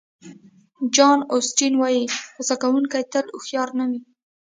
جان 0.95 1.19
اوسټین 1.33 1.73
وایي 1.77 2.01
غوصه 2.35 2.55
کوونکي 2.63 3.01
تل 3.13 3.25
هوښیار 3.33 3.69
نه 3.79 3.85
وي. 3.89 3.99